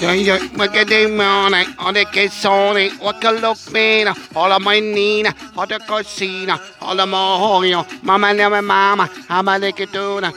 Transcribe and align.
Yo, 0.00 0.12
yo, 0.12 0.38
what 0.56 0.74
you 0.90 1.08
morning? 1.08 1.66
On 1.78 1.92
the 1.92 2.06
kissone, 2.06 2.90
what 3.02 3.22
a 3.22 3.32
look 3.32 3.58
mina, 3.70 4.14
all 4.34 4.50
of 4.50 4.62
my 4.62 4.80
nina, 4.80 5.34
all 5.54 5.66
the 5.66 5.78
cosina, 5.78 6.58
all 6.80 6.98
of 6.98 7.06
my 7.06 7.18
hoyo, 7.18 7.84
mama 8.02 8.32
never 8.32 8.62
mama, 8.62 9.10
I'm 9.28 9.46
a 9.46 9.58
lickaduna, 9.58 10.32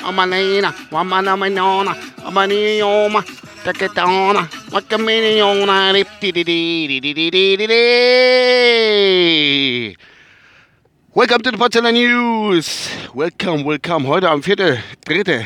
I'm 0.00 0.18
a 0.18 0.26
lena, 0.26 0.72
one 0.88 1.08
man 1.10 1.28
of 1.28 1.38
my 1.38 1.50
nona, 1.50 1.94
I'm 2.24 2.38
a 2.38 2.46
neoma, 2.46 3.22
the 3.64 3.74
katana, 3.74 4.48
what 4.70 4.90
a 4.90 4.96
miniona, 4.96 5.92
rip 5.92 6.08
di 6.18 6.32
di 6.32 6.42
di 6.42 6.98
di 7.00 7.12
di 7.12 7.30
di 7.30 7.56
di. 7.66 7.72
Welcome 11.12 11.42
to 11.42 11.50
the 11.50 11.58
Potsdamer 11.58 11.92
News. 11.92 12.88
Welcome, 13.14 13.64
welcome. 13.64 14.06
Heute 14.06 14.24
am 14.26 14.40
4.3. 14.40 15.44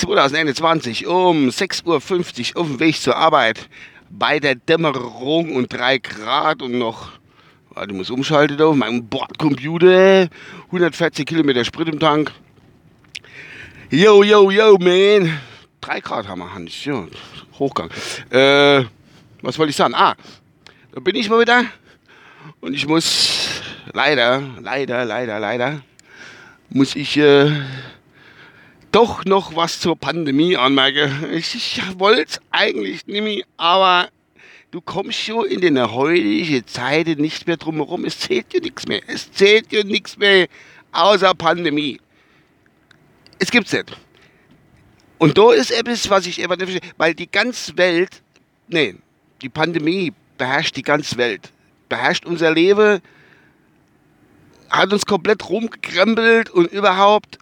4.3.2021 0.00 1.06
um 1.06 1.48
6.50 1.48 2.54
Uhr 2.54 2.62
auf 2.62 2.66
dem 2.68 2.80
Weg 2.80 2.96
zur 3.00 3.16
Arbeit. 3.16 3.68
Bei 4.08 4.40
der 4.40 4.54
Dämmerung 4.54 5.54
und 5.54 5.72
3 5.72 5.98
Grad 5.98 6.62
und 6.62 6.78
noch, 6.78 7.12
warte, 7.70 7.90
ich 7.90 7.96
muss 7.96 8.10
umschalten 8.10 8.60
auf 8.62 8.74
meinem 8.74 9.06
Bordcomputer. 9.06 10.28
140 10.66 11.26
Kilometer 11.26 11.64
Sprit 11.64 11.88
im 11.88 12.00
Tank. 12.00 12.32
Yo, 13.90 14.22
yo, 14.22 14.50
yo, 14.50 14.78
man. 14.78 15.38
3 15.82 16.00
Grad 16.00 16.28
haben 16.28 16.40
wir, 16.40 16.54
Hans. 16.54 16.84
Ja, 16.84 17.06
Hochgang. 17.58 17.90
Äh, 18.30 18.84
was 19.42 19.58
wollte 19.58 19.70
ich 19.70 19.76
sagen? 19.76 19.94
Ah, 19.94 20.14
da 20.92 21.00
bin 21.00 21.14
ich 21.14 21.28
mal 21.28 21.40
wieder. 21.40 21.64
Und 22.60 22.72
ich 22.72 22.86
muss 22.86 23.62
leider, 23.92 24.42
leider, 24.60 25.04
leider, 25.04 25.38
leider, 25.38 25.82
muss 26.70 26.96
ich 26.96 27.18
äh, 27.18 27.52
doch 28.92 29.24
noch 29.24 29.54
was 29.56 29.80
zur 29.80 29.96
Pandemie 29.96 30.56
anmerken. 30.56 31.32
Ich, 31.32 31.54
ich 31.54 31.82
wollte 31.98 32.22
es 32.22 32.40
eigentlich 32.50 33.06
nicht 33.06 33.22
mehr, 33.22 33.44
aber 33.56 34.08
du 34.70 34.80
kommst 34.80 35.18
schon 35.18 35.46
in 35.46 35.60
den 35.60 35.78
heutigen 35.90 36.66
Zeiten 36.66 37.20
nicht 37.20 37.46
mehr 37.46 37.56
drum 37.56 37.76
herum. 37.76 38.04
Es 38.04 38.18
zählt 38.18 38.52
ja 38.52 38.60
nichts 38.60 38.86
mehr. 38.86 39.00
Es 39.06 39.30
zählt 39.32 39.72
ja 39.72 39.84
nichts 39.84 40.16
mehr 40.16 40.48
außer 40.92 41.34
Pandemie. 41.34 42.00
Es 43.38 43.50
gibt's 43.50 43.72
nicht. 43.72 43.96
Und 45.18 45.36
da 45.36 45.52
ist 45.52 45.70
etwas, 45.70 46.08
was 46.08 46.26
ich 46.26 46.38
immer 46.38 46.56
nicht 46.56 46.70
verstehe, 46.70 46.92
weil 46.96 47.14
die 47.14 47.30
ganze 47.30 47.76
Welt, 47.76 48.22
nee, 48.68 48.96
die 49.42 49.48
Pandemie 49.48 50.12
beherrscht 50.38 50.76
die 50.76 50.82
ganze 50.82 51.16
Welt, 51.18 51.52
beherrscht 51.88 52.24
unser 52.24 52.52
Leben, 52.52 53.00
hat 54.70 54.92
uns 54.92 55.04
komplett 55.04 55.48
rumgekrempelt 55.48 56.50
und 56.50 56.72
überhaupt. 56.72 57.38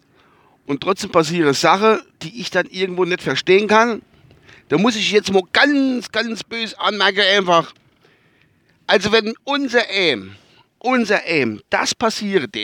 Und 0.69 0.83
trotzdem 0.83 1.11
passieren 1.11 1.55
Sachen, 1.55 2.01
die 2.21 2.43
ich 2.43 2.51
dann 2.51 2.67
irgendwo 2.67 3.07
nicht 3.07 3.23
verstehen 3.23 3.69
kann. 3.69 4.03
Da 4.69 4.77
muss 4.77 4.97
ich 4.97 5.11
jetzt 5.11 5.33
mal 5.33 5.43
ganz, 5.51 6.13
ganz 6.13 6.45
böse 6.45 6.79
anmerken 6.79 7.23
einfach. 7.23 7.73
Also 8.87 9.11
wenn 9.11 9.33
unser 9.45 9.89
Aim, 9.89 10.37
unser 10.79 11.25
Aim, 11.25 11.63
das 11.71 11.95
passiert, 11.95 12.55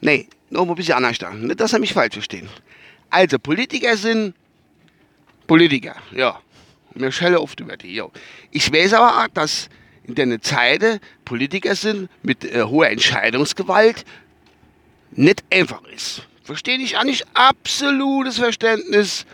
nee, 0.00 0.28
noch 0.48 0.64
mal 0.64 0.74
ein 0.74 0.76
bisschen 0.76 0.94
anders 0.94 1.18
da. 1.18 1.32
Nicht, 1.32 1.58
dass 1.58 1.72
er 1.72 1.80
mich 1.80 1.92
falsch 1.92 2.14
verstehen. 2.14 2.48
Also 3.10 3.36
Politiker 3.40 3.96
sind 3.96 4.36
Politiker, 5.48 5.96
ja. 6.12 6.40
Mir 6.94 7.10
schelle 7.10 7.40
oft 7.40 7.58
über 7.58 7.76
die, 7.76 7.96
ja. 7.96 8.06
Ich 8.52 8.72
weiß 8.72 8.92
aber 8.92 9.24
auch, 9.24 9.28
dass 9.34 9.68
in 10.04 10.14
der 10.14 10.40
Zeit 10.40 11.00
Politiker 11.24 11.74
sind 11.74 12.08
mit 12.22 12.44
äh, 12.44 12.62
hoher 12.62 12.90
Entscheidungsgewalt 12.90 14.04
nicht 15.10 15.42
einfach 15.50 15.82
ist. 15.88 16.28
Verstehe 16.44 16.76
ich 16.78 16.96
auch 16.96 17.04
nicht. 17.04 17.24
Absolutes 17.34 18.38
Verständnis. 18.38 19.26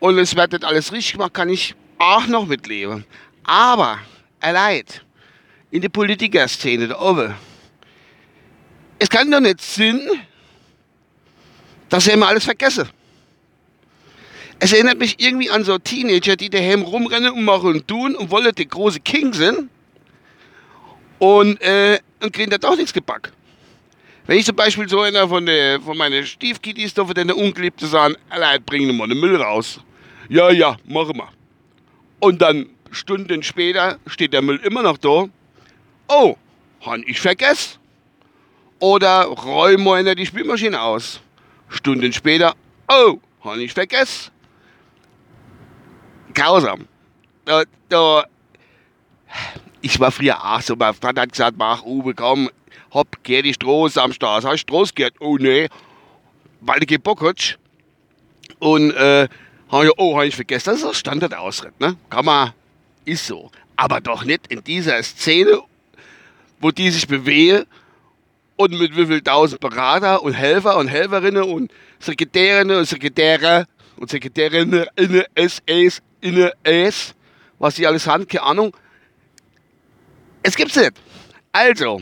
Und 0.00 0.18
es 0.18 0.36
wird 0.36 0.52
nicht 0.52 0.64
alles 0.64 0.92
richtig 0.92 1.14
gemacht, 1.14 1.34
kann 1.34 1.48
ich 1.48 1.74
auch 1.98 2.26
noch 2.26 2.46
mitleben. 2.46 3.04
Aber, 3.44 3.98
erleid, 4.40 5.02
in 5.70 5.80
der 5.80 5.88
Politikerszene 5.88 6.88
da 6.88 7.00
oben, 7.00 7.34
es 8.98 9.08
kann 9.08 9.30
doch 9.30 9.40
nicht 9.40 9.60
Sinn, 9.60 10.00
dass 11.88 12.04
sie 12.04 12.12
immer 12.12 12.28
alles 12.28 12.44
vergessen. 12.44 12.88
Es 14.58 14.72
erinnert 14.72 14.98
mich 14.98 15.16
irgendwie 15.18 15.50
an 15.50 15.64
so 15.64 15.78
Teenager, 15.78 16.36
die 16.36 16.48
daheim 16.48 16.82
rumrennen 16.82 17.32
und 17.32 17.44
machen 17.44 17.70
und 17.70 17.88
tun 17.88 18.16
und 18.16 18.30
wollen 18.30 18.54
der 18.54 18.64
große 18.64 19.00
King 19.00 19.34
sind 19.34 19.68
und, 21.18 21.60
äh, 21.60 22.00
und 22.22 22.32
kriegen 22.32 22.50
da 22.50 22.56
doch 22.56 22.76
nichts 22.76 22.92
gepackt. 22.92 23.32
Wenn 24.26 24.38
ich 24.38 24.44
zum 24.44 24.56
Beispiel 24.56 24.88
so 24.88 25.00
einer 25.02 25.28
von, 25.28 25.46
der, 25.46 25.80
von 25.80 25.96
meinen 25.96 26.26
Stiefkittis 26.26 26.94
da 26.94 27.04
von 27.04 27.14
der 27.14 27.36
Ungeliebte 27.36 27.86
sagen, 27.86 28.16
allein 28.28 28.62
bringen 28.64 28.96
wir 28.96 29.06
den 29.06 29.20
Müll 29.20 29.36
raus. 29.40 29.80
Ja, 30.28 30.50
ja, 30.50 30.76
machen 30.84 31.16
wir. 31.16 31.28
Und 32.18 32.42
dann 32.42 32.66
Stunden 32.90 33.42
später 33.42 33.98
steht 34.06 34.32
der 34.32 34.42
Müll 34.42 34.56
immer 34.64 34.82
noch 34.82 34.98
da. 34.98 35.26
Oh, 36.08 36.36
han 36.84 37.04
ich 37.06 37.20
vergessen. 37.20 37.78
Oder 38.80 39.24
räumen 39.26 40.04
wir 40.04 40.14
die 40.14 40.26
Spülmaschine 40.26 40.80
aus. 40.80 41.20
Stunden 41.68 42.12
später, 42.12 42.54
oh, 42.88 43.18
han 43.44 43.60
ich 43.60 43.72
vergessen. 43.72 44.32
Grausam. 46.34 46.86
Da, 47.44 47.62
da, 47.88 48.24
ich 49.86 50.00
war 50.00 50.10
früher 50.10 50.44
auch 50.44 50.60
so, 50.60 50.74
mein 50.74 50.94
Vater 50.94 51.22
hat 51.22 51.30
gesagt, 51.30 51.56
mach 51.56 51.84
Uwe, 51.84 52.12
komm, 52.12 52.50
hopp, 52.92 53.18
geh 53.22 53.40
die 53.40 53.54
Stroß 53.54 53.98
am 53.98 54.12
Start. 54.12 54.44
Hast 54.44 54.52
du 54.52 54.58
Stroß 54.58 54.94
gehört? 54.94 55.14
Oh 55.20 55.36
nee, 55.38 55.68
weil 56.60 56.80
du 56.80 56.98
Bock 56.98 57.22
hast. 57.22 57.56
Und, 58.58 58.90
äh, 58.92 59.28
hab 59.70 59.84
ich, 59.84 59.90
oh, 59.96 60.16
hab 60.16 60.24
ich 60.24 60.34
vergessen, 60.34 60.70
das 60.70 60.80
ist 60.80 60.86
ein 60.86 60.94
Standardausritt, 60.94 61.78
ne? 61.80 61.96
Kann 62.10 62.24
man, 62.24 62.52
ist 63.04 63.26
so. 63.26 63.50
Aber 63.76 64.00
doch 64.00 64.24
nicht 64.24 64.48
in 64.48 64.64
dieser 64.64 65.00
Szene, 65.04 65.60
wo 66.60 66.72
die 66.72 66.90
sich 66.90 67.06
bewegen 67.06 67.64
und 68.56 68.76
mit 68.76 68.96
wie 68.96 69.06
viel 69.06 69.20
tausend 69.20 69.60
Berater 69.60 70.22
und 70.22 70.32
Helfer 70.32 70.78
und 70.78 70.88
Helferinnen 70.88 71.44
und 71.44 71.70
Sekretärinnen 72.00 72.78
und 72.78 72.86
Sekretäre 72.86 73.66
und 73.96 74.10
Sekretärinnen 74.10 74.86
in 74.96 75.22
SS, 75.34 76.02
in 76.20 76.50
S, 76.64 77.14
was 77.60 77.76
die 77.76 77.86
alles 77.86 78.08
haben, 78.08 78.26
keine 78.26 78.42
Ahnung. 78.42 78.72
Es 80.46 80.54
gibt's 80.54 80.76
nicht. 80.76 80.92
Also, 81.50 82.00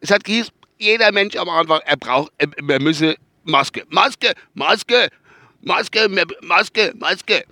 es 0.00 0.10
hat 0.10 0.24
gehießen, 0.24 0.52
jeder 0.76 1.12
Mensch 1.12 1.36
am 1.36 1.48
Anfang, 1.48 1.80
er 1.84 1.96
braucht, 1.96 2.32
er, 2.36 2.48
er 2.68 2.82
müsse 2.82 3.14
Maske. 3.44 3.84
Maske, 3.90 4.34
Maske, 4.54 5.08
Maske, 5.60 6.08
Maske, 6.42 6.92
Maske. 6.98 7.44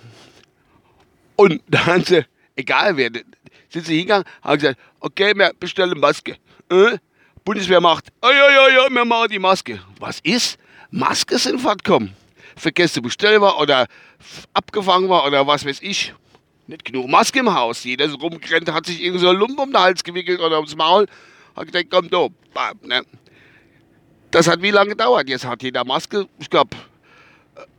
Und 1.37 1.63
dann 1.69 1.87
haben 1.87 2.05
sie, 2.05 2.27
egal 2.57 2.97
wer, 2.97 3.11
sind 3.69 3.87
sie 3.87 3.99
hingegangen, 3.99 4.25
haben 4.43 4.59
gesagt, 4.59 4.81
okay, 4.99 5.35
wir 5.37 5.53
bestellen 5.61 6.01
Maske. 6.01 6.37
Äh? 6.69 6.99
Bundeswehr 7.45 7.81
macht, 7.81 8.09
oh 8.23 8.29
ja, 8.29 8.51
ja, 8.51 8.69
ja, 8.71 8.91
wir 8.91 9.05
machen 9.05 9.29
die 9.31 9.39
Maske. 9.39 9.81
Was 10.01 10.19
ist? 10.25 10.59
Maske 10.91 11.39
sind 11.39 11.63
zu 12.93 13.03
bestellen 13.03 13.41
war 13.41 13.57
oder 13.61 13.87
abgefangen 14.53 15.09
war 15.09 15.25
oder 15.25 15.47
was 15.47 15.65
weiß 15.65 15.79
ich. 15.81 16.13
Nicht 16.67 16.85
genug 16.85 17.09
Maske 17.09 17.41
im 17.41 17.53
Haus. 17.53 17.85
Jeder 17.85 18.09
so 18.09 18.17
rumgerannt, 18.17 18.73
hat 18.73 18.87
sich 18.87 19.03
irgend 19.03 19.21
so 19.21 19.29
ein 19.29 19.37
Lump 19.37 19.59
um 19.59 19.73
den 19.73 19.81
Hals 19.81 20.05
gewickelt 20.05 20.41
oder 20.41 20.57
ums 20.57 20.77
Maul. 20.77 21.07
Hat 21.57 21.67
gedacht, 21.67 21.87
komm, 21.91 22.09
da, 22.09 22.29
bam, 22.55 22.79
ne? 22.83 23.03
Das 24.31 24.49
hat 24.49 24.63
wie 24.63 24.71
lange 24.71 24.91
gedauert? 24.91 25.29
Jetzt 25.29 25.45
hat 25.45 25.63
jeder 25.63 25.85
Maske, 25.85 26.27
ich 26.39 26.49
glaube, 26.49 26.77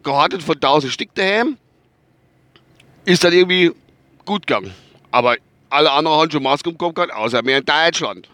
gehartet 0.04 0.44
von 0.44 0.56
1000 0.56 0.94
Stück 0.94 1.16
daheim. 1.16 1.58
Ist 3.06 3.24
dann 3.24 3.34
irgendwie 3.34 3.72
gut 4.26 4.46
gegangen. 4.46 4.74
Aber 5.12 5.38
alle 5.70 5.92
anderen 5.92 6.20
haben 6.20 6.32
schon 6.32 6.44
Maske 6.44 6.70
im 6.70 6.78
Kopf 6.78 6.94
gehabt, 6.94 7.14
außer 7.14 7.42
mir 7.42 7.58
in 7.58 7.66
Deutschland. 7.66 8.30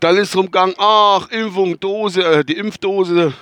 Dann 0.00 0.16
ist 0.16 0.30
es 0.30 0.36
rumgegangen, 0.36 0.74
ach, 0.78 1.28
Impfung, 1.30 1.78
Dose, 1.78 2.24
äh, 2.24 2.44
die 2.44 2.56
Impfdose, 2.56 3.32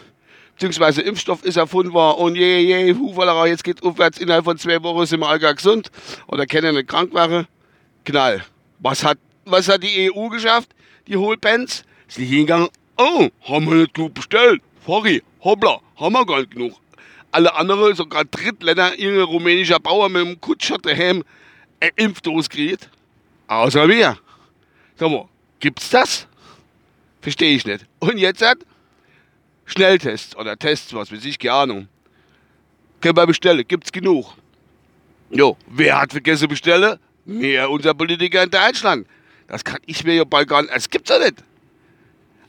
beziehungsweise 0.63 1.03
Impfstoff 1.03 1.45
ist 1.45 1.57
erfunden 1.57 1.93
worden 1.93 2.21
und 2.21 2.37
je, 2.37 2.59
je, 2.59 2.95
Hufalerei, 2.95 3.49
jetzt 3.49 3.65
geht 3.65 3.83
aufwärts, 3.83 4.19
innerhalb 4.19 4.45
von 4.45 4.57
zwei 4.59 4.81
Wochen 4.85 5.05
sind 5.07 5.19
wir 5.19 5.29
alle 5.29 5.55
gesund 5.57 5.91
oder 6.29 6.47
kennen 6.47 6.69
eine 6.69 6.85
Krankwache. 6.85 7.49
Knall. 8.05 8.45
Was 8.79 9.03
hat, 9.03 9.19
was 9.45 9.69
hat 9.69 9.83
die 9.83 10.13
EU 10.13 10.29
geschafft? 10.29 10.69
Die 11.09 11.17
Hohlpens? 11.17 11.85
Sie 12.07 12.25
hingegangen, 12.25 12.69
oh, 12.97 13.29
haben 13.43 13.67
wir 13.67 13.75
nicht 13.75 13.95
genug 13.95 14.15
bestellt. 14.15 14.63
Sorry, 14.87 15.23
hoppla, 15.43 15.81
haben 15.97 16.13
wir 16.13 16.25
gar 16.27 16.39
nicht 16.39 16.53
genug. 16.53 16.75
Alle 17.33 17.53
anderen, 17.57 17.97
sogar 17.97 18.25
Drittländer, 18.25 18.97
irgendein 18.97 19.25
rumänischer 19.25 19.81
Bauer 19.81 20.09
mit 20.09 20.23
einem 20.23 20.41
Kutscher 20.41 20.79
daheim, 20.79 21.25
eine 21.81 21.91
Impfdose 21.97 22.49
kriegt. 22.49 22.89
Außer 23.49 23.89
wir. 23.89 24.17
Sag 24.97 25.11
mal, 25.11 25.29
gibt's 25.59 25.91
das? 25.91 26.29
Verstehe 27.21 27.57
ich 27.57 27.67
nicht. 27.67 27.85
Und 27.99 28.19
jetzt 28.19 28.43
hat 28.43 28.59
Schnelltests 29.67 30.37
oder 30.37 30.59
Tests, 30.59 30.93
was 30.95 31.13
weiß 31.13 31.25
ich, 31.25 31.39
keine 31.39 31.55
Ahnung. 31.55 31.89
Können 33.01 33.17
wir 33.17 33.27
bestellen, 33.27 33.65
gibt's 33.67 33.91
genug. 33.91 34.35
Jo, 35.31 35.57
wer 35.67 36.01
hat 36.01 36.13
vergessen 36.13 36.49
bestellen? 36.49 36.99
Mehr 37.25 37.71
unser 37.71 37.95
Politiker 37.95 38.43
in 38.43 38.51
Deutschland. 38.51 39.07
Das 39.49 39.65
kann 39.65 39.79
ich 39.87 40.05
mir 40.05 40.15
ja 40.15 40.25
bald 40.25 40.49
gar 40.49 40.63
nicht, 40.63 40.75
das 40.75 40.89
gibt's 40.89 41.11
doch 41.11 41.19
nicht. 41.19 41.43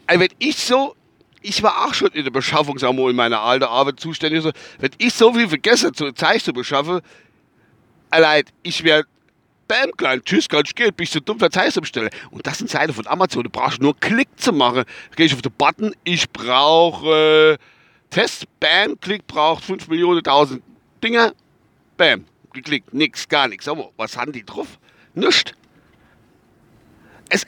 Also 0.06 0.21
wenn 0.21 0.30
ich 0.39 0.57
so, 0.57 0.95
ich 1.42 1.62
war 1.63 1.86
auch 1.86 1.94
schon 1.94 2.10
in 2.10 2.24
der 2.24 2.31
Beschaffung, 2.31 2.77
in 2.77 3.15
meiner 3.15 3.42
alten 3.42 3.65
Arbeit 3.65 4.00
zuständig, 4.00 4.44
wenn 4.80 4.92
ich 4.98 5.13
so 5.13 5.33
viel 5.33 5.48
vergesse, 5.48 5.92
Zeug 5.92 6.44
zu 6.44 6.54
beschaffen, 6.54 7.01
Allein, 8.13 8.44
ich 8.62 8.83
werde 8.83 9.07
Bam, 9.68 9.92
klein, 9.95 10.21
tschüss, 10.24 10.50
ganz 10.50 10.74
Geld, 10.75 10.98
bist 10.98 11.15
du 11.15 11.21
dumm, 11.21 11.39
verzeihst 11.39 11.80
bestelle. 11.80 12.10
Und 12.31 12.45
das 12.45 12.57
sind 12.57 12.69
Seiten 12.69 12.94
von 12.94 13.07
Amazon, 13.07 13.44
du 13.44 13.50
brauchst 13.50 13.81
nur 13.81 13.98
Klick 13.98 14.27
zu 14.38 14.51
machen. 14.51 14.83
Da 15.10 15.15
gehe 15.15 15.25
ich 15.25 15.33
auf 15.33 15.42
den 15.42 15.54
Button, 15.54 15.94
ich 16.04 16.30
brauche 16.30 17.57
äh, 17.57 17.57
Test, 18.10 18.45
bam, 18.60 19.00
Klick 19.00 19.25
braucht 19.25 19.63
5 19.63 19.88
Millionen, 19.88 20.19
1000 20.19 20.62
Dinger, 21.04 21.33
bam, 21.98 22.25
geklickt, 22.54 22.94
nix, 22.94 23.27
gar 23.27 23.48
nichts. 23.48 23.68
Aber 23.68 23.92
was 23.98 24.18
haben 24.18 24.31
die 24.31 24.45
drauf? 24.45 24.80
Nichts. 25.13 25.54
Es, 27.30 27.45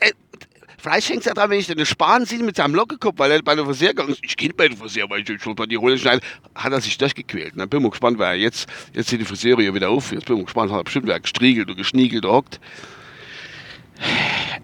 Vielleicht 0.86 1.08
hängt 1.08 1.18
es 1.18 1.24
ja 1.24 1.34
dran, 1.34 1.50
wenn 1.50 1.58
ich 1.58 1.66
den 1.66 1.84
Sparen 1.84 2.26
sehe 2.26 2.38
mit 2.38 2.54
seinem 2.54 2.76
Lockekopf, 2.76 3.18
weil 3.18 3.32
er 3.32 3.42
bei 3.42 3.56
der 3.56 3.64
Friseur 3.64 3.88
gegangen 3.88 4.10
ist. 4.10 4.20
Ich 4.22 4.36
gehe 4.36 4.52
bei 4.52 4.68
der 4.68 4.76
Friseur, 4.76 5.10
weil 5.10 5.28
ich 5.28 5.42
schon 5.42 5.56
bei 5.56 5.66
die 5.66 5.74
Rolle 5.74 5.98
schneide, 5.98 6.24
hat 6.54 6.72
er 6.72 6.80
sich 6.80 6.96
durchgequält. 6.96 7.54
Dann 7.56 7.68
bin 7.68 7.80
ich 7.80 7.82
mal 7.82 7.90
gespannt, 7.90 8.20
weil 8.20 8.38
jetzt, 8.38 8.68
jetzt 8.92 9.08
sieht 9.08 9.20
die 9.20 9.24
Friseure 9.24 9.60
hier 9.60 9.74
wieder 9.74 9.90
auf. 9.90 10.12
Jetzt 10.12 10.26
bin 10.26 10.36
ich 10.36 10.42
mal 10.42 10.44
gespannt, 10.44 10.70
hat 10.70 10.78
er 10.78 10.84
bestimmt 10.84 11.08
wer 11.08 11.18
gestriegelt 11.18 11.68
und 11.70 11.76
geschniegelt 11.76 12.24
hockt. 12.24 12.60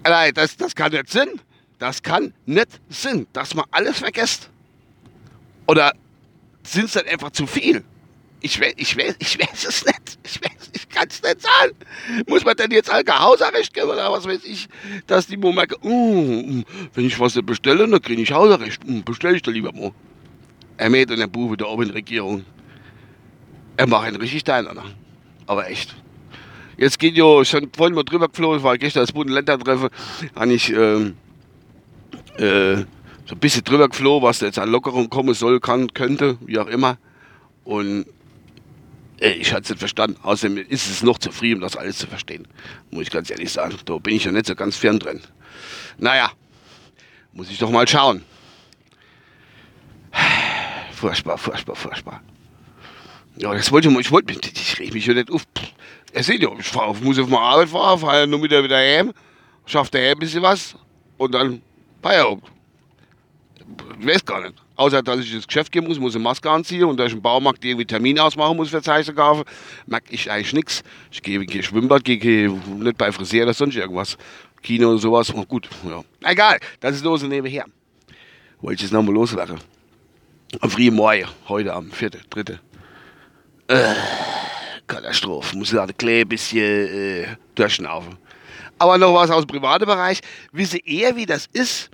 Nein, 0.05 0.33
das, 0.35 0.57
das 0.57 0.77
kann 0.77 0.93
nicht 0.93 1.11
Sinn. 1.11 1.41
Das 1.81 2.01
kann 2.01 2.33
nicht 2.47 2.69
Sinn, 2.89 3.27
dass 3.33 3.57
man 3.57 3.65
alles 3.73 3.99
vergisst. 3.99 4.49
Oder 5.67 5.93
sind 6.63 6.85
es 6.85 6.93
dann 6.93 7.07
einfach 7.09 7.33
zu 7.33 7.49
viel? 7.49 7.83
Ich 8.43 8.61
weiß, 8.61 8.75
ich 8.77 8.97
weiß, 8.97 9.17
ich 9.19 9.41
weiß 9.41 9.65
es 9.65 9.85
nicht. 9.85 10.19
Ich 10.23 10.41
weiß, 10.41 10.62
kann 10.93 11.09
es 11.09 11.23
nicht 11.23 11.41
sagen. 11.41 11.75
Muss 12.27 12.45
man 12.45 12.57
denn 12.57 12.71
jetzt 12.71 12.93
Hausarrest 12.93 13.75
geben 13.75 13.89
oder 13.89 14.13
was 14.13 14.27
weiß 14.27 14.45
ich, 14.45 14.69
dass 15.07 15.27
die 15.27 15.37
mal 15.37 15.53
merken, 15.53 15.77
uh, 15.83 16.63
wenn 16.95 17.07
ich 17.07 17.19
was 17.19 17.35
bestelle, 17.43 17.89
dann 17.89 18.01
kriege 18.03 18.23
ich 18.23 18.33
Hausarrest. 18.33 18.81
Bestelle 19.05 19.37
ich 19.37 19.43
da 19.43 19.51
lieber 19.51 19.73
mal. 19.73 19.93
Er 20.77 20.91
mäht 20.91 21.11
und 21.11 21.19
der 21.19 21.27
Buche 21.27 21.57
da 21.57 21.67
oben 21.67 21.83
in 21.83 21.89
der 21.89 21.97
Regierung. 21.97 22.45
Er 23.77 23.87
macht 23.87 24.07
einen 24.07 24.17
richtig 24.17 24.45
deiner. 24.45 24.85
Aber 25.47 25.69
echt. 25.69 25.95
Jetzt 26.77 26.99
geht 26.99 27.17
ja 27.17 27.45
schon 27.45 27.71
vorhin 27.77 27.95
mal 27.95 28.03
drüber 28.03 28.29
geflogen, 28.29 28.63
war 28.63 28.79
gestern 28.79 29.03
das 29.03 29.13
Bund-Länder-Treffen, 29.13 29.91
habe 30.35 30.53
ich 30.53 30.71
ähm, 30.71 31.17
äh, 32.39 32.77
so 33.27 33.35
ein 33.35 33.39
bisschen 33.39 33.63
drüber 33.65 33.89
geflogen, 33.89 34.27
was 34.27 34.39
da 34.39 34.47
jetzt 34.47 34.59
an 34.59 34.71
Lockerung 34.71 35.09
kommen 35.11 35.35
soll, 35.35 35.61
kann, 35.61 35.93
könnte, 35.93 36.39
wie 36.41 36.59
auch 36.59 36.67
immer. 36.67 36.99
Und 37.65 38.07
ich 39.29 39.53
hatte 39.53 39.63
es 39.63 39.71
nicht 39.71 39.79
verstanden. 39.79 40.19
Außerdem 40.23 40.59
ist 40.69 40.89
es 40.89 41.03
noch 41.03 41.19
zu 41.19 41.31
früh, 41.31 41.55
um 41.55 41.61
das 41.61 41.77
alles 41.77 41.99
zu 41.99 42.07
verstehen. 42.07 42.49
Muss 42.91 43.05
ich 43.05 43.11
ganz 43.11 43.31
ehrlich 43.31 43.53
sagen. 43.53 43.77
Da 43.85 43.99
bin 43.99 44.17
ich 44.17 44.25
ja 44.25 44.33
nicht 44.33 44.47
so 44.47 44.55
ganz 44.55 44.77
fern 44.77 44.99
drin. 44.99 45.21
Naja, 45.99 46.33
muss 47.33 47.51
ich 47.51 47.59
doch 47.59 47.71
mal 47.71 47.87
schauen. 47.87 48.25
Furchtbar, 50.93 51.39
furchtbar, 51.39 51.77
furchtbar. 51.77 52.23
Ja, 53.37 53.55
das 53.55 53.73
wollte 53.73 53.89
ich, 53.89 53.99
ich 53.99 54.11
wollte, 54.13 54.35
ich 54.35 54.79
reg 54.79 54.93
mich 54.93 55.07
ja 55.07 55.15
nicht 55.15 55.31
auf. 55.31 55.43
Er 56.13 56.23
sieht 56.23 56.43
ja, 56.43 56.51
ich 56.59 56.67
fahr, 56.67 56.95
muss 56.95 57.19
auf 57.19 57.29
meine 57.29 57.43
Arbeit 57.43 57.69
fahren, 57.71 57.99
fahre 57.99 58.21
ja 58.21 58.27
nur 58.27 58.43
wieder 58.43 58.63
wieder 58.63 58.77
heim, 58.77 59.13
schafft 59.65 59.95
daheim 59.95 60.13
ein 60.13 60.19
bisschen 60.19 60.43
was 60.43 60.77
und 61.17 61.33
dann 61.33 61.63
Feierabend. 62.03 62.45
Ich 64.01 64.07
weiß 64.07 64.25
gar 64.25 64.43
nicht. 64.43 64.55
Außer, 64.83 65.01
dass 65.01 65.21
ich 65.21 65.33
ins 65.33 65.47
Geschäft 65.47 65.71
gehen 65.71 65.85
muss, 65.85 66.01
muss 66.01 66.17
eine 66.17 66.25
Maske 66.25 66.51
anziehen 66.51 66.83
und 66.83 66.99
ich 66.99 67.13
im 67.13 67.23
Baumarkt 67.23 67.65
irgendwie 67.65 67.85
Termin 67.85 68.19
ausmachen 68.19 68.57
muss 68.57 68.71
für 68.71 68.83
Zeichen 68.83 69.15
kaufen, 69.15 69.45
mag 69.87 70.03
ich 70.09 70.29
eigentlich 70.29 70.53
nichts. 70.55 70.83
Ich 71.13 71.23
gehe, 71.23 71.39
gehe 71.47 71.63
Schwimmbad, 71.63 72.03
gehe, 72.03 72.19
gehe 72.19 72.51
nicht 72.51 72.99
bei 72.99 73.13
Friseur 73.13 73.45
oder 73.45 73.55
sonst 73.55 73.77
irgendwas. 73.77 74.19
Kino 74.61 74.91
und 74.91 74.99
sowas. 74.99 75.33
Oh, 75.33 75.45
gut, 75.45 75.69
ja. 75.89 76.03
Egal, 76.29 76.59
das 76.81 76.97
ist 76.97 77.05
los 77.05 77.23
und 77.23 77.29
nebenher. 77.29 77.65
Wollte 78.61 78.75
ich 78.75 78.83
jetzt 78.83 78.93
nochmal 78.93 79.15
loswerden. 79.15 79.61
Am 80.61 80.69
frühen 80.69 80.97
Morgen, 80.97 81.29
heute 81.47 81.73
am 81.73 81.93
4., 81.93 82.11
3. 82.31 82.59
Äh, 83.69 83.95
Katastrophe. 84.89 85.57
Muss 85.57 85.71
da 85.71 85.85
ein 85.85 86.29
bisschen 86.29 86.59
äh, 86.65 87.27
durchschnaufen. 87.55 88.19
Aber 88.81 88.99
noch 88.99 89.15
was 89.15 89.31
aus 89.31 89.47
dem 89.47 89.47
privaten 89.47 89.87
Bereich. 89.87 90.23
Wisse 90.51 90.79
eher, 90.85 91.15
wie 91.15 91.27
das 91.27 91.47
ist, 91.53 91.89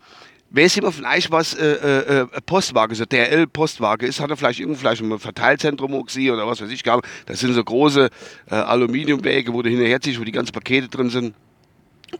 Weiß 0.50 0.74
jemand 0.76 0.94
von 0.94 1.04
euch, 1.04 1.30
was 1.30 1.52
äh, 1.54 1.66
äh, 1.66 2.20
äh 2.22 2.26
Postwagen, 2.46 2.94
so 2.94 3.04
DRL-Postwagen 3.04 4.08
ist? 4.08 4.18
Hat 4.18 4.30
er 4.30 4.36
vielleicht 4.36 4.60
irgendwo 4.60 4.80
vielleicht 4.80 5.02
ein 5.02 5.18
Verteilzentrum 5.18 5.92
oder 5.92 6.46
was 6.46 6.62
weiß 6.62 6.70
ich 6.70 6.82
gar 6.82 7.02
Das 7.26 7.40
sind 7.40 7.52
so 7.52 7.62
große 7.62 8.08
äh, 8.50 8.54
Aluminiumwäge, 8.54 9.52
wo 9.52 9.60
du 9.60 9.68
hinterher 9.68 10.00
ziehst, 10.00 10.18
wo 10.18 10.24
die 10.24 10.32
ganzen 10.32 10.52
Pakete 10.52 10.88
drin 10.88 11.10
sind. 11.10 11.34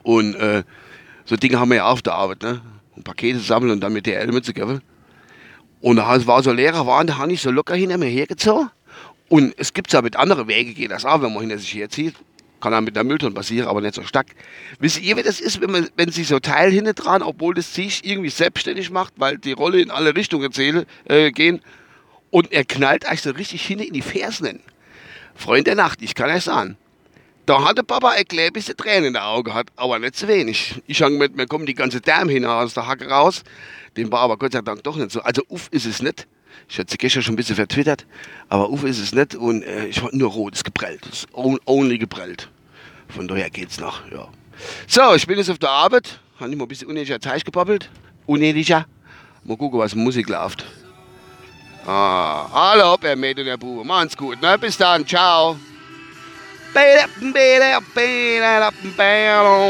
Und 0.03 0.35
äh, 0.35 0.63
so 1.25 1.37
Dinge 1.37 1.59
haben 1.59 1.71
wir 1.71 1.77
ja 1.79 1.87
auf 1.87 2.03
der 2.03 2.15
Arbeit, 2.15 2.43
ne? 2.43 2.61
Und 2.95 3.05
Pakete 3.05 3.39
sammeln 3.39 3.73
und 3.73 3.81
dann 3.81 3.95
mit 3.95 4.07
DRL 4.07 4.31
mitzugeben. 4.31 4.83
Und 5.81 5.97
da 5.97 6.27
war 6.27 6.43
so 6.43 6.53
leerer 6.53 6.87
Waren, 6.87 7.07
da 7.07 7.17
habe 7.17 7.33
ich 7.33 7.41
so 7.41 7.51
locker 7.51 7.77
hinter 7.77 7.97
mir 7.97 8.09
hergezogen. 8.09 8.71
Und 9.31 9.55
es 9.57 9.73
gibt 9.73 9.93
ja 9.93 10.03
mit 10.03 10.17
anderen 10.17 10.49
Wegen, 10.49 10.75
geht 10.75 10.91
das 10.91 11.07
auch, 11.07 11.23
wenn 11.23 11.33
man 11.33 11.41
hinter 11.41 11.59
sich 11.59 11.75
herzieht. 11.75 12.15
Kann 12.61 12.75
auch 12.75 12.81
mit 12.81 12.97
der 12.97 13.05
Mülltonne 13.05 13.35
passieren, 13.35 13.69
aber 13.69 13.81
nicht 13.81 13.95
so 13.95 14.03
stark. 14.03 14.29
Wisst 14.81 15.01
ihr, 15.01 15.17
wie 15.17 15.23
das 15.23 15.41
ist, 15.41 15.61
wenn, 15.61 15.71
man, 15.71 15.89
wenn 15.97 16.11
sich 16.11 16.27
so 16.27 16.41
Teil 16.41 16.71
hinten 16.73 16.95
dran, 16.95 17.23
obwohl 17.23 17.55
das 17.55 17.75
sich 17.75 18.05
irgendwie 18.05 18.31
selbstständig 18.31 18.91
macht, 18.91 19.15
weil 19.17 19.39
die 19.39 19.53
Rolle 19.53 19.81
in 19.81 19.91
alle 19.91 20.17
Richtungen 20.17 20.51
zähle, 20.53 20.87
äh, 21.05 21.31
gehen 21.31 21.61
und 22.31 22.53
er 22.53 22.65
knallt 22.65 23.09
euch 23.11 23.23
so 23.23 23.31
richtig 23.31 23.65
hinten 23.65 23.85
in 23.85 23.93
die 23.93 24.03
Fersen. 24.03 24.61
Freund 25.35 25.67
der 25.67 25.77
Nacht, 25.77 26.03
ich 26.03 26.15
kann 26.15 26.31
euch 26.31 26.45
sagen. 26.45 26.77
Da 27.47 27.65
hatte 27.65 27.83
Papa 27.83 28.11
ein 28.11 28.27
klein 28.27 28.53
bisschen 28.53 28.77
Tränen 28.77 29.07
in 29.07 29.15
den 29.15 29.23
Augen 29.23 29.45
gehabt, 29.45 29.73
aber 29.77 29.99
nicht 29.99 30.17
zu 30.17 30.29
wenig. 30.29 30.83
Ich 30.87 31.01
habe 31.01 31.15
mit, 31.15 31.35
mir 31.35 31.47
kommen 31.47 31.65
die 31.65 31.75
ganze 31.75 32.01
Därme 32.01 32.33
hin 32.33 32.45
aus 32.45 32.75
der 32.75 32.87
Hacke 32.87 33.09
raus. 33.09 33.43
Den 33.97 34.13
war 34.13 34.21
aber 34.21 34.37
Gott 34.37 34.53
sei 34.53 34.61
Dank 34.61 34.83
doch 34.83 34.97
nicht 34.97 35.13
so. 35.13 35.23
Also 35.23 35.43
uff 35.49 35.69
ist 35.71 35.87
es 35.87 36.03
nicht. 36.03 36.27
Ich 36.69 36.79
hatte 36.79 36.97
gestern 36.97 37.23
schon 37.23 37.35
ein 37.35 37.37
bisschen 37.37 37.57
vertwittert, 37.57 38.07
aber 38.49 38.71
Uwe 38.71 38.89
ist 38.89 38.99
es 38.99 39.13
nicht 39.13 39.35
und 39.35 39.63
äh, 39.63 39.87
ich 39.87 40.03
war 40.03 40.11
nur 40.13 40.31
rot, 40.31 40.55
ist 40.55 40.65
geprellt. 40.65 41.05
Ist 41.07 41.29
only 41.35 41.99
geprellt. 41.99 42.49
Von 43.09 43.29
daher 43.29 43.51
geht's 43.51 43.79
noch, 43.79 44.01
ja. 44.11 44.29
So, 44.87 45.15
ich 45.15 45.27
bin 45.27 45.39
jetzt 45.39 45.51
auf 45.51 45.59
der 45.59 45.71
Arbeit. 45.71 46.21
Habe 46.39 46.51
ich 46.51 46.57
mal 46.57 46.65
ein 46.65 46.69
bisschen 46.69 46.89
unnötiger 46.89 47.19
Teich 47.21 47.45
gebabbelt. 47.45 47.91
Unnötiger. 48.27 48.87
Mal 49.45 49.57
gucken, 49.57 49.79
was 49.79 49.95
Musik 49.95 50.29
läuft. 50.29 50.65
Ah, 51.87 52.49
hallo, 52.53 52.99
Herr 53.01 53.17
Mädchen 53.17 53.45
und 53.45 53.49
Herr 53.49 53.57
Bube. 53.59 53.85
Machen's 53.85 54.17
gut, 54.17 54.41
ne? 54.43 54.59
Bis 54.59 54.77
dann, 54.77 55.07
ciao. 55.07 55.57
Wow, 56.75 57.09